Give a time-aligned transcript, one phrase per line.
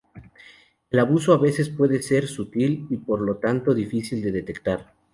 [0.89, 4.95] El abuso a veces puede ser sutil y, por lo tanto, difícil de detectar.